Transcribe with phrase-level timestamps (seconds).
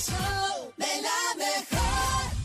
[0.00, 1.80] show de la mejor.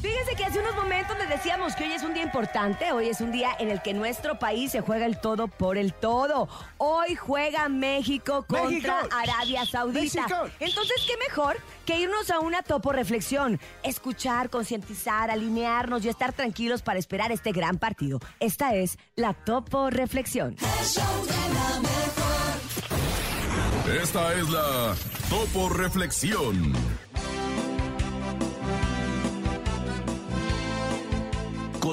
[0.02, 3.21] Fíjense que hace unos momentos les decíamos que hoy es un día importante, hoy es
[3.21, 6.48] un día en el que nuestro país se juega el todo por el todo.
[6.78, 9.10] Hoy juega México contra México.
[9.12, 10.21] Arabia Saudita.
[10.21, 10.50] México.
[10.60, 13.60] Entonces, ¿qué mejor que irnos a una topo reflexión?
[13.82, 18.20] Escuchar, concientizar, alinearnos y estar tranquilos para esperar este gran partido.
[18.40, 20.56] Esta es la topo reflexión.
[20.60, 21.96] El show de la mejor.
[24.02, 24.96] Esta es la
[25.30, 26.74] Topo Reflexión.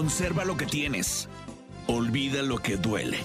[0.03, 1.29] Conserva lo que tienes.
[1.87, 3.19] Olvida lo que duele.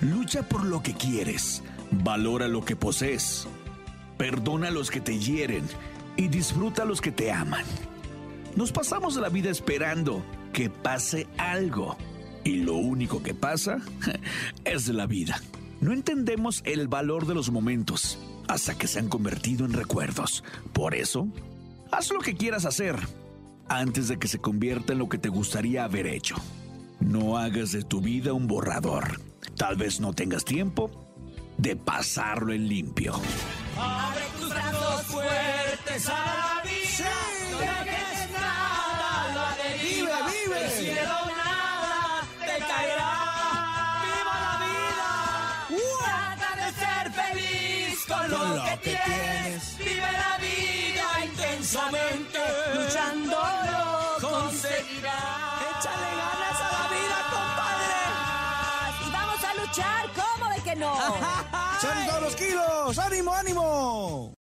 [0.00, 1.62] Lucha por lo que quieres.
[1.90, 3.46] Valora lo que posees.
[4.16, 5.64] Perdona a los que te hieren
[6.16, 7.66] y disfruta a los que te aman.
[8.54, 11.98] Nos pasamos la vida esperando que pase algo.
[12.44, 13.76] Y lo único que pasa
[14.64, 15.38] es la vida.
[15.82, 20.44] No entendemos el valor de los momentos hasta que se han convertido en recuerdos.
[20.72, 21.28] Por eso,
[21.92, 22.96] haz lo que quieras hacer
[23.68, 26.36] antes de que se convierta en lo que te gustaría haber hecho.
[27.00, 29.20] No hagas de tu vida un borrador.
[29.56, 30.90] Tal vez no tengas tiempo
[31.58, 33.14] de pasarlo en limpio.
[33.78, 37.10] Abre tus brazos fuertes a la vida.
[37.50, 40.16] No dejes nada la deriva.
[40.26, 40.60] Vive, vive.
[40.60, 43.12] Del cielo nada te caerá.
[44.02, 45.10] ¡Viva la vida!
[46.04, 49.78] Trata de ser feliz con, lo, que, tienes.
[49.78, 52.35] Vive la vida intensamente.
[59.76, 60.94] Luchar, ¿cómo de que no?
[61.80, 62.98] ¡Son todos los kilos!
[62.98, 64.34] ¡Ánimo, ánimo!